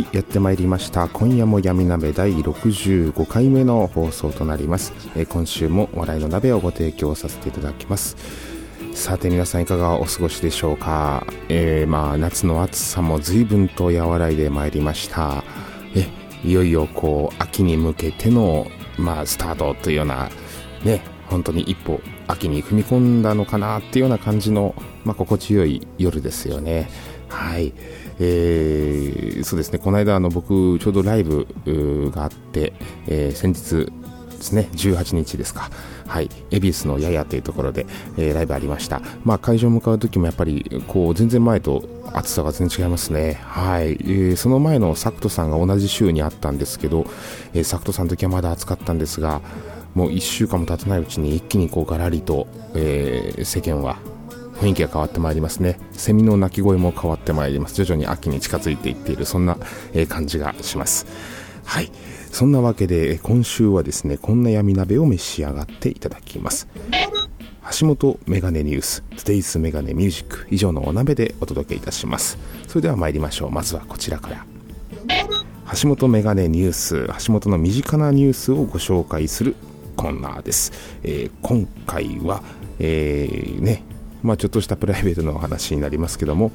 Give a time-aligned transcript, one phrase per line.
[0.00, 1.08] はいやってまいりました。
[1.08, 8.16] 今夜も闇鍋第65回目の放送となります、えー今週も笑いの鍋をご提供させていただきます。
[8.94, 15.44] さて皆さんいかがお過ごしでしょうか、えーまあ夏の暑さも随分と和らいでまいりました。
[15.94, 16.08] え
[16.42, 20.30] いよいよこう秋に向けてのまあスタートというような
[20.82, 26.88] ね本当に一歩秋に踏み込んだのかなっていうような感じの、まあ、心地よい夜ですよね。
[27.28, 27.74] はい。
[28.20, 29.78] えーそうですね。
[29.78, 31.46] この間あの僕ちょうどライブ
[32.14, 32.72] があって、
[33.06, 33.90] えー先日
[34.36, 35.70] ですね18日ですか。
[36.06, 36.30] はい。
[36.50, 39.00] 恵比寿のややというところで、えーライブありました。
[39.24, 41.82] まあ会場向かう時もやっぱりこう全然前と
[42.12, 43.38] 暑さが全然違いますね。
[43.42, 47.06] はい、えーその前のサクトさんが同じ週にあったんですけど、
[47.54, 49.40] えーサクトさんの時はまだ暑かったんですが
[49.94, 53.98] もう1週間も経たないうちに一気にこうガラリと、えー世間は
[54.60, 55.78] 雰囲気が変わってまいりますね。
[55.92, 57.74] セミの鳴き声も変わってまいります。
[57.82, 59.56] 徐々に秋に近づいていっているそんな、
[59.94, 61.06] え感じがします。
[61.64, 61.90] はい。
[62.30, 66.68] そんなわけで今週はですねこんな闇鍋を召し上がっていただきます。
[67.80, 72.36] 橋本メガネニュース Today's メガネミュージック以上のお鍋でお届けいたします。
[72.68, 73.50] それでは参りましょう。
[73.50, 74.46] まずはこちらから。
[75.80, 79.54] 橋本メガネニュース橋本の身近なニュースをご紹介する
[79.96, 80.72] コーナーです、
[81.04, 82.42] えー今回は、
[82.80, 83.84] えーね
[84.22, 86.48] まあ、ちょっとしたプライベートの話になりますけども、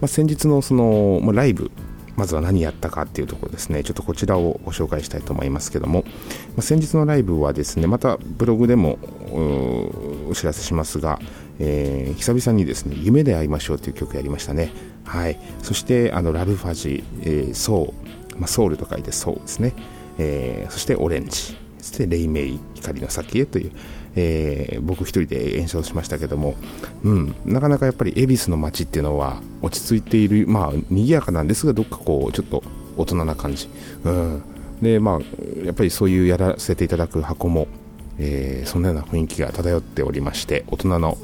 [0.00, 1.70] まあ、先日のその、まあ、ライブ
[2.16, 3.82] まずは何やったかっていうところですね。
[3.82, 6.04] ちょっとこちらをご紹介したいと思いますけども、
[6.50, 8.98] まあ、先日のライブはですねまたブログでも
[10.30, 11.18] お知らせしますが、
[11.58, 14.70] えー久々にですね夢で会いましょうという曲やりましたね。
[15.04, 15.38] はい。
[15.62, 17.92] そしてあのラブファジ、えーソ
[18.36, 19.74] ウ、まあ、ソウルと書いてソウですね、
[20.18, 21.63] えーそしてオレンジ。
[21.84, 23.72] そして黎明光の先へという、
[24.16, 26.54] えー僕一人で演奏しましたけども、
[27.02, 32.62] うん、なかなかやっぱり恵比寿の街っていうのは落ち着いているまあ賑やかなんですがどっかこうちょっと
[32.96, 33.68] 大人な感じ、
[34.04, 34.42] うん、
[34.80, 37.68] でまあやっぱりそういうやらせていただく箱も
[38.18, 41.18] えーそんなような雰囲気が漂っておりまして大人の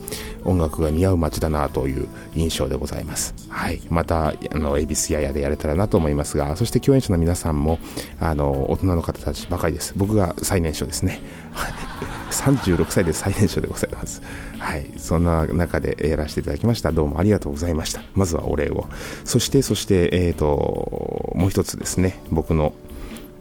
[0.44, 7.78] 音楽が似合う街だなという印象でございます、はい、またあの恵比寿ややでやれたらなと思いますがそして共演者の皆さんも
[8.20, 9.94] あの大人の方たちばかりです。
[9.96, 11.20] 僕が最年少ですね。
[12.30, 14.22] 36歳で最年少でございます。
[14.58, 14.86] はい。
[14.96, 16.92] そんな中でやらせていただきました。
[16.92, 18.02] どうもありがとうございました。
[18.14, 18.86] まずはお礼を。
[19.24, 22.20] そしてそしてえっ、ともう一つですね。
[22.30, 22.72] 僕の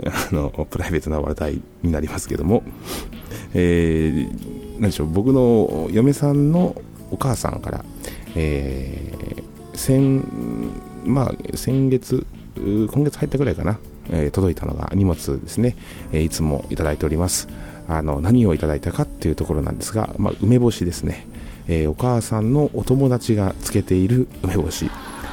[0.05, 2.63] あのプライベートな話題になりますけども、
[3.53, 6.75] えー、何でしょう僕の嫁さんの
[7.11, 7.85] お母さんから、
[8.35, 10.23] えー先
[11.05, 13.79] まあ、先月今月入ったぐらいかな、
[14.11, 15.75] えー届いたのが荷物ですね、
[16.11, 17.47] えーいつもいただいております。
[17.87, 21.25] あの何をいただいたかっていうところなんですが、まあ、梅干しですね、
[21.67, 24.91] えお母さんのお友達がつけている梅干し。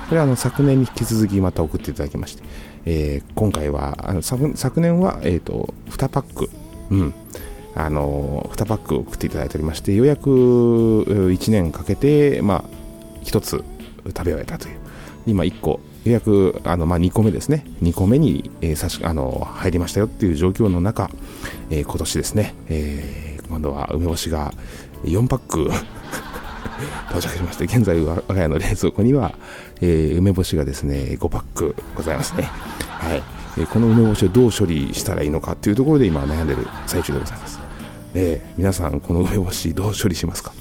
[0.09, 2.43] これはあの昨年に引き続きまた送っていただきまして、
[2.87, 6.49] え今回はあの昨年は、えー、と2パック、
[6.91, 7.15] うん。
[7.76, 13.62] あの2パック送っていただいておりましてようやく1年かけて、まあ、1つ
[14.06, 14.76] 食べ終えたという。
[15.26, 17.66] 今1個ようやくあの、まあ、2個目ですね。
[17.82, 21.11] 2個目に、えー差しあの入りましたよっていう状況の中、
[21.70, 24.52] えー今年ですね、えー今度は梅干しが
[25.05, 25.70] 4パック
[27.11, 29.34] 到着しまして現在我が家の冷蔵庫には、
[29.81, 32.44] えー梅干しがですね5パックございますね。
[32.88, 33.22] はい、
[33.58, 37.58] えーこの梅干しをどう処理したらいいのかっていうところで今悩んでる最中でございます、
[38.19, 40.53] えー皆さんこの梅干しどう処理しますか？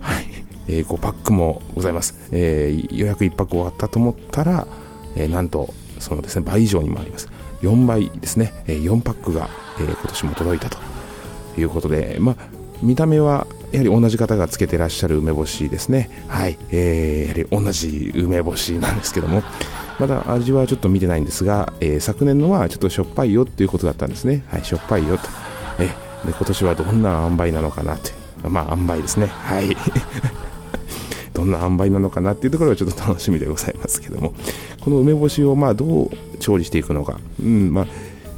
[0.00, 0.26] はい、
[0.68, 4.66] えー5パックもございます、えー予約1パック終わったと思ったら、
[5.14, 7.28] えーなんとそのですね倍以上にもあります
[7.60, 10.78] 4倍ですね、えー4パックが、えー今年も届いたと
[11.58, 12.36] いうことで、まあ、
[12.82, 16.08] 見た目はやはり同じ方がつけてらっしゃる梅干しですね。
[16.28, 16.56] はい。
[16.70, 19.42] えーやはり同じ梅干しなんですけども、
[19.98, 24.44] まだ味はちょっと見てないんですが、えー、昨年のはちょっとしょっぱいよっていうことだったんですね。
[24.48, 25.24] はい、しょっぱいよと。
[25.80, 25.90] え
[26.24, 28.12] で今年はどんな塩梅なのかなって。
[28.48, 29.26] まあ、塩梅ですね。
[29.26, 29.76] はい。
[31.32, 34.34] どんな塩梅なのかなっていうところがちょっと楽しみでございますけども、
[34.80, 37.18] この梅干しをまあどう調理していくのか。
[37.42, 37.86] うん、まあ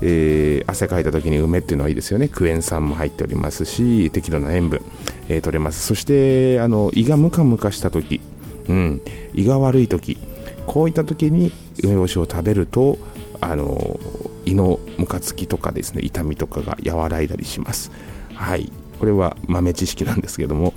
[0.03, 4.83] えー、汗かいた時に梅っていうのはいいですよねクエン酸も入っておりますし適度な塩分、
[5.29, 8.21] えー、取れますそしてあの胃がムカムカした時、
[8.69, 9.01] うん、
[9.35, 10.19] 胃が悪い時
[10.67, 12.99] こういった時に梅干しを食べると
[13.41, 13.99] あの
[14.47, 17.91] 胃のムカつきとかですね痛みとかが和らいだりします。
[18.35, 18.73] はい。
[18.99, 20.73] これは豆知識なんですけども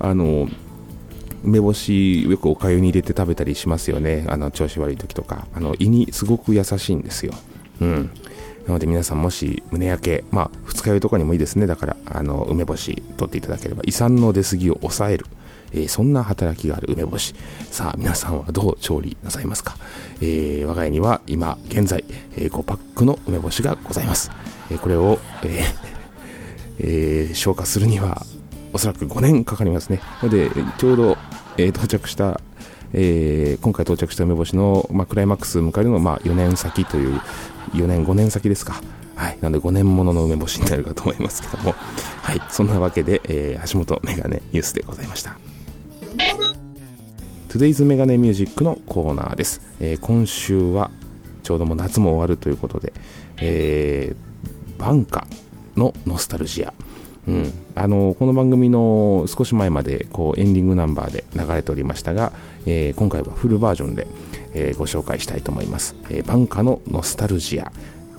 [0.00, 0.48] あの
[1.44, 4.26] 梅干しよくおかゆに入れて食べたりしますよね。
[4.28, 5.46] あの調子悪い時とか。
[5.54, 7.32] あの胃にすごく優しいんですよ。
[7.80, 8.10] うん。
[8.66, 11.66] なので皆さんもし胸焼けまあ二日酔いとかにもいいですね。
[11.66, 13.82] だからあの梅干し取っていただければ。
[13.86, 15.26] 胃酸の出過ぎを抑える。
[15.72, 17.34] えー、そんな働きがある梅干し
[17.70, 19.76] さあ皆さんはどう調理なさいますか、
[20.20, 22.04] えー、我が家には今現在、
[22.36, 24.30] え、5パックの梅干しがございます、
[24.70, 25.64] えこれを、え
[26.82, 28.24] え消化するには
[28.72, 31.18] おそらく5年かかりますねのでちょうど、
[31.58, 32.40] え到着した
[32.92, 37.20] えー、今回到着した梅干しの、まあ、クライマックス迎えるのは、まあ、4年先という
[37.72, 38.80] 4年5年先ですか
[39.20, 39.38] はい。
[39.42, 41.74] なので5年ものの梅干しになるかと思いますけども。
[42.22, 42.40] はい。
[42.48, 45.36] そんなわけで、えー、橋本メガネニュースでございました。
[47.50, 50.88] Today's メガネミュージックのコーナーです、えー、今週は
[51.42, 52.92] ちょうども夏も終わるということで、
[53.38, 55.26] えー、バンカ
[55.74, 56.72] のノスタルジア、
[57.26, 62.30] うん、あのこの番組の少し前までこうエンディングナンバーで流れておりましたが、
[62.66, 64.06] えー、今回はフルバージョンで、
[64.54, 67.72] えー、ご紹介したいと思います、えー、バンカのノスタルジア。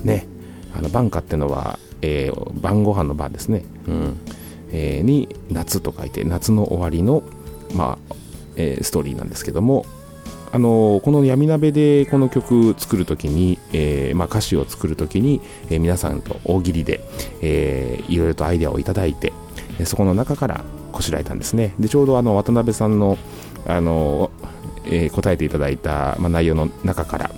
[0.04, 0.28] ね。
[0.76, 4.18] あのバンカっていうのは、えー、晩ご飯の晩ですね、うん。
[4.74, 7.24] えー、に夏と書いて夏の終わりの
[7.74, 8.21] まあ
[8.56, 9.86] えー、ストーリーなんですけども、
[10.54, 17.02] あのこの闇鍋でこの曲作るときに、えー、まあ、歌詞を作るときに、えー、皆さんと大喜利で、
[17.42, 19.32] えー、いろいろとアイデアをいただいて、
[19.86, 21.74] そこの中からこしらえたんですね。
[21.80, 23.18] で、ちょうどあの渡辺さんの、
[23.66, 24.32] あの
[24.86, 27.32] え答えていただいた、まあ、内容の中から、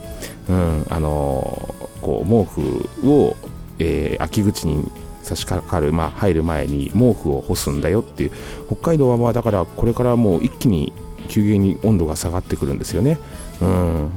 [0.50, 3.36] うん、あのこう毛布を、
[3.80, 4.90] え秋口に
[5.24, 8.32] 差し掛かる、まあ、入る前に毛布を干すんだよっていう
[8.68, 10.94] 北海道はまあだからこれからもう一気に
[11.30, 13.18] 急激に温度が下がってくるんですよね。
[13.62, 14.12] うん。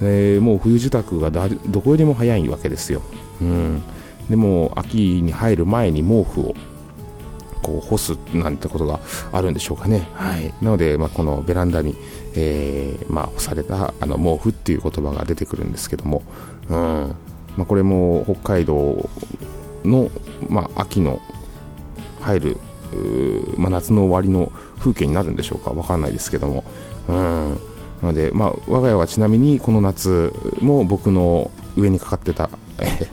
[0.00, 3.02] でもう冬支度がどこよりも早いわけですよ。
[3.40, 3.82] うん。
[4.28, 6.54] でも秋に入る前に毛布を
[7.62, 9.00] こう干すなんてことが
[9.32, 10.08] あるんでしょうかね。
[10.14, 10.52] はい。
[10.60, 11.94] なので、まあ、このベランダに、
[12.34, 16.22] えー、まあ、干されたあの毛布っていう言葉が出てくるんですけども、
[16.68, 17.14] うん。
[17.56, 19.08] まあ、これも北海道
[19.84, 20.10] の、
[20.48, 21.20] まあ、秋の
[22.20, 22.56] 入る、
[23.56, 26.64] まあ、夏の終わりの風景になるんでしょうかわかんないですけども。
[27.08, 27.60] うん。
[28.02, 33.06] なので、まあ、我が家はちなみにこの夏も僕の上にかかってた、え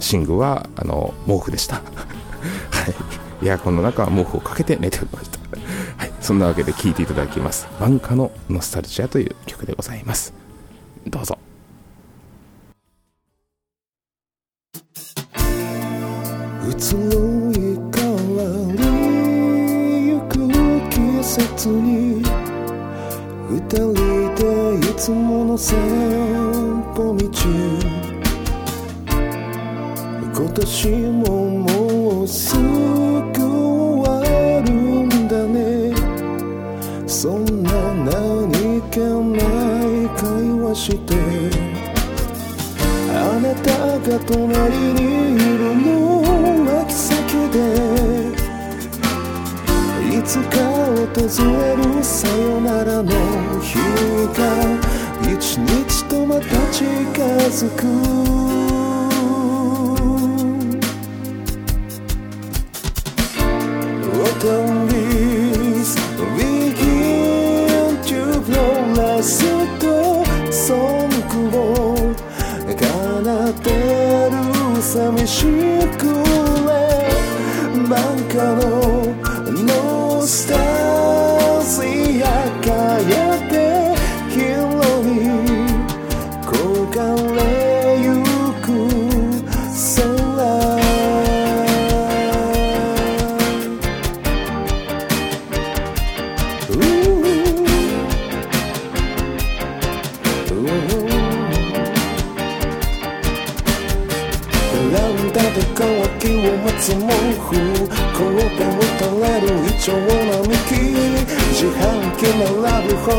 [0.00, 1.76] 寝具はあの毛布でした、
[2.70, 5.38] はい、エアコンの中は毛布をかけて寝ておりました、
[5.98, 10.32] はい、そんなわけで聴いていただきます「晩夏のノスタルジア」という曲でございます。
[11.06, 11.45] どうぞ。
[16.78, 17.54] 移ろい
[17.90, 18.04] 変
[18.36, 18.38] わ
[18.74, 18.78] り
[20.08, 20.32] ゆく
[20.90, 20.94] 季
[21.24, 22.22] 節に
[23.48, 23.94] 二人
[24.34, 24.42] で
[24.78, 25.74] いつもの散
[26.94, 27.26] 歩道
[30.34, 31.24] 今年も
[31.60, 32.60] もうすぐ
[33.40, 34.20] 終わ
[34.60, 35.94] るんだね。
[37.06, 40.24] そんな何気ない会
[40.60, 41.14] 話して
[43.08, 45.05] あなたが隣に
[50.76, 53.10] 訪れるさよならの
[53.60, 53.78] 日
[54.36, 54.42] が
[55.22, 56.84] 一日とまた近
[57.48, 58.75] づく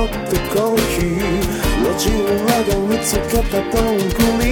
[0.08, 1.28] 並ぶホットコーヒー
[1.84, 4.04] 路地裏で見つけたどんぐ
[4.44, 4.48] り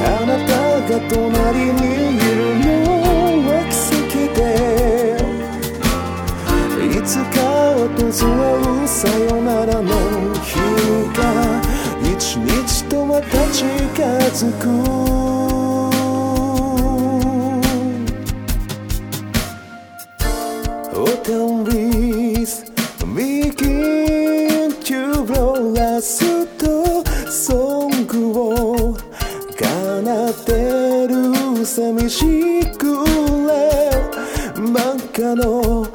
[0.00, 0.52] あなた
[0.88, 1.80] が隣に
[2.16, 2.66] いるの
[3.48, 4.38] は奇跡で
[6.86, 7.36] いつか
[7.74, 9.90] 訪れるさよならの
[10.40, 10.48] 日
[11.14, 11.20] が
[12.02, 13.64] 一日とまた近
[14.32, 15.43] づく
[25.94, 29.62] ラストソングを奏
[30.44, 33.04] でる寂しく
[33.46, 33.92] れ。
[34.56, 35.86] 真っ赤の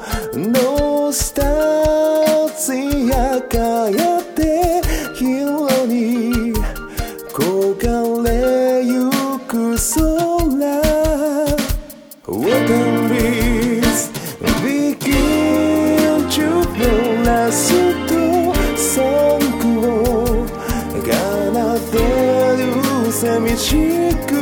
[23.20, 24.32] 寂しく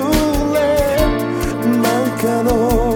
[0.55, 0.61] れ
[1.83, 2.88] なんかの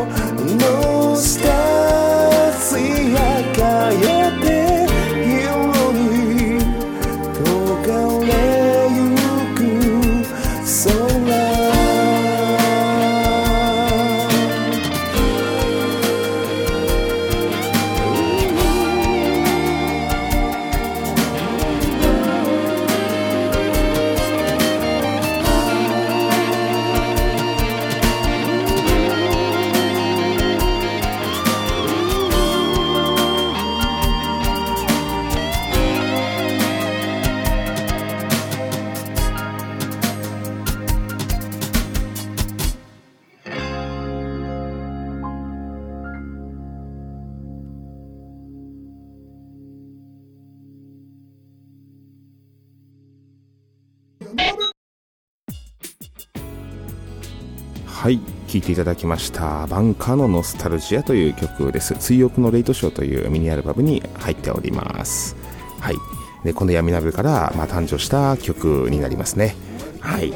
[57.93, 58.19] はい
[58.49, 65.37] 聴いていただきました「バンカーのノスタルジア」という曲です「追憶のレイトショー」というミニアルバムに入っております。
[65.79, 65.97] はい。
[66.43, 69.55] でこの闇鍋から、まあ、誕生した曲になりますね。
[70.01, 70.33] はい、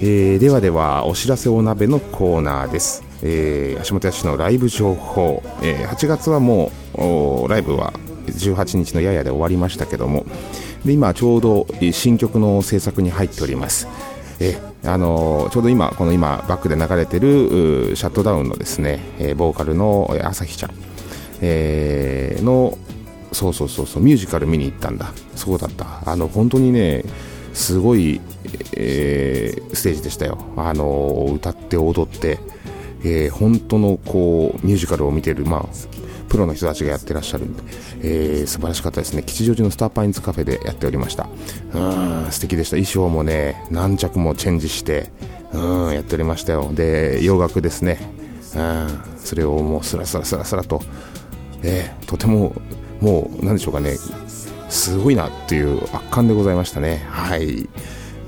[0.00, 3.02] えーではではお知らせお鍋のコーナーです。
[3.22, 7.92] えー、足元屋のライブ情報、えー8月はもうライブは
[8.26, 10.24] 18日のややで終わりましたけども。
[10.86, 13.88] 今ちょうど新曲の制作に入っております。
[14.40, 20.70] えあのーちょうど今この今バックで流れてるシャットダウンのですね、えーボーカルの朝日ちゃん、
[21.40, 22.76] えーの
[23.32, 25.12] そうそうそうそうミュージカル見に行ったんだ。
[25.36, 26.02] そうだった。
[26.06, 27.04] あの本当にね
[27.52, 28.20] すごい、
[28.74, 30.38] えーステージでしたよ。
[30.56, 32.38] あのー歌って踊って、
[33.04, 35.66] えー本当のこうミュージカルを見てるまあ
[36.28, 37.62] プロの人たちがやってらっしゃるんで、
[38.02, 39.22] えー素晴らしかったですね。
[39.22, 41.28] 吉祥寺のスターパインズカフェでやっておりました。
[41.74, 42.76] うん素敵でした。
[42.76, 45.10] 衣装もね何着もチェンジして
[45.52, 46.70] うんやっておりましたよ。
[46.72, 47.98] で洋楽ですね。
[48.56, 50.82] うんそれをもうスラスラスラスラと
[51.62, 52.54] えーとても
[53.00, 53.96] もう何でしょうかね。
[54.68, 57.06] すごいなっていう圧巻でございましたね。
[57.08, 57.68] はい。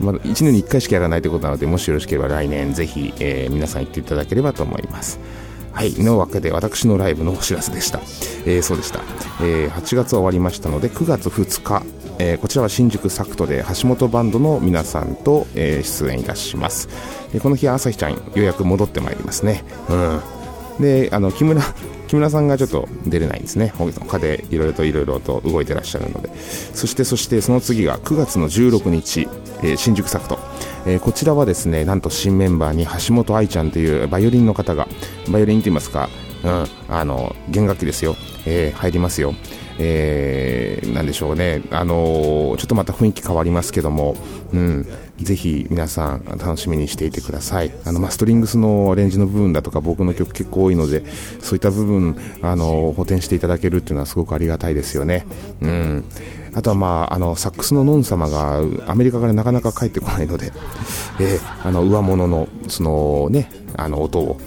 [0.01, 5.19] まだ1年に1回しかやらないということなのでもしよろしければ来年ぜひ、えー皆さん行っていただければと思います。
[5.73, 5.93] はい。
[6.03, 8.01] のわけで私のライブのお知らせでした、
[8.45, 9.01] えーそうでした、
[9.41, 11.83] えー8月は終わりましたので9月2日、
[12.19, 16.89] えーこちらは新宿サクトで橋本バンドの皆さんと、えー出演いたします、
[17.33, 19.65] えーこの日は朝日ちゃん予約戻ってまいりますね。
[19.89, 20.21] うん。
[20.81, 21.63] であの木村
[22.09, 23.73] 木村さんがちょっと出れないんですね。
[23.77, 26.31] 他でいろいろといろいろと動いてらっしゃるので。
[26.75, 29.29] そしてそしてその次が9月の16日、
[29.63, 30.39] えー新宿サクト、
[30.87, 34.89] えーこちらはですねなんと新メンバーに橋本愛ちゃんというバイオリンの方が
[35.31, 36.09] バイオリンと言いますか、
[36.43, 39.35] うん、あの弦楽器ですよ、えー入りますよ。
[39.83, 44.17] えーなんでしょうね、あのーちょっとまた雰囲気変わりますけども、
[44.53, 44.87] うん、
[45.19, 47.73] ぜひ皆さん楽しみにしていてください。
[47.85, 51.05] あの、まあ、ストリングスのアレンジの部分だとか僕の曲結構多いので、
[51.41, 55.27] そういった部分、あのー補填していただけるっていうのはすごくありがたいですよね。
[55.63, 56.05] うん。
[56.55, 60.53] あとはまあ、あの、サックスのノン様がアメリカからなかなか帰ってこないので、
[61.21, 64.39] えーあの、上物の、そのね、あの、音を、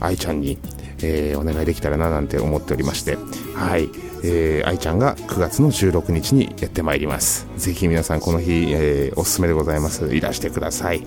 [0.00, 0.58] 愛ちゃんに、
[1.02, 3.16] えーお願いできたらななんて思っておりまして、
[3.54, 3.88] はい、
[4.26, 7.46] えー愛ちゃんが9月の16日にやってまいります。
[7.56, 10.14] ぜひ皆さんこの日、えーおすすめでございます。
[10.14, 11.06] いらしてください。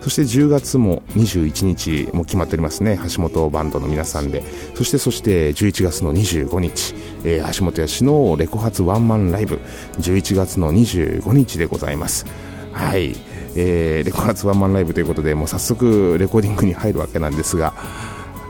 [0.00, 2.98] そして10月も21日も決まっておりますね。
[3.14, 4.42] 橋本バンドの皆さんで。
[4.74, 6.94] そしてそして11月の25日、
[7.24, 9.60] えー橋本屋氏のレコ発ワンマンライブ、
[10.00, 12.26] 11月の25日でございます。
[12.72, 13.14] はい。
[13.58, 17.72] えー、レコ発ワンマンライブということでもう早速レコーディングに入るわけなんですが、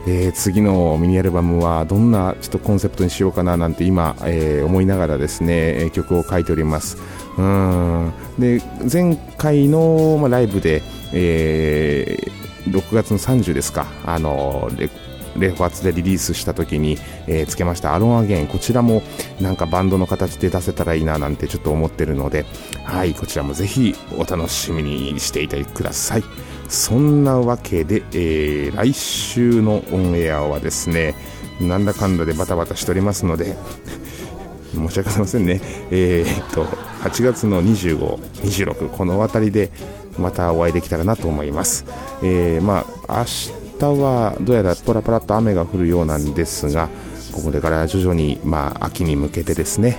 [0.07, 6.97] えー、次のミニアルバムはどんなちょっとコンセプトにしようかななんて今、えー、思いながらですね曲を書いております。
[7.37, 8.13] うん。
[8.39, 10.83] で前回の、まあ、ライブで、
[11.13, 13.87] えー、6月の30ですか。
[14.05, 14.71] あの
[15.38, 17.95] レファツでリリースした時に、えー、つけました。
[17.95, 18.47] アロンアゲイン。
[18.47, 19.02] こちらも
[19.40, 22.47] なんかバンドの形で出せたらいいななんてちょっと思ってるので
[22.85, 26.25] はいこちらもぜひお楽しみにしていてください。
[26.69, 31.14] そんなわけで、えー、来週のオンエアはですね
[31.61, 33.57] なんだかんだでバタバタしておりますので
[34.75, 35.61] 申し訳ありませんね。
[35.90, 39.71] えー、っと8月の25、26この辺りで
[40.19, 41.85] またお会いできたらなと思います、
[42.23, 46.88] えー、まあ明日はどうやらパラパラと雨が降るようなんですが
[47.33, 49.99] これから徐々に、まあ、秋に向けてですね、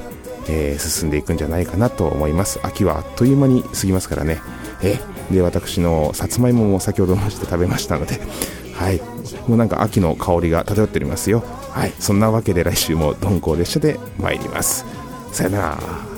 [0.50, 2.60] えー、進んでいくんじゃないかなと思います。
[2.64, 4.42] 秋はあっという間に過ぎますからね、
[4.82, 5.00] え
[5.32, 8.20] で私のさつまいもも先ほどまして食べましたので
[8.74, 9.02] はい。
[9.48, 11.44] もうなんか秋の香りが漂っておりますよ。
[11.72, 11.94] はい。
[12.00, 14.86] そんなわけで来週も鈍行列車で参ります。
[15.32, 16.17] さよなら。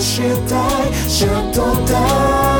[0.00, 0.94] したい。
[1.08, 2.57] シャットダウン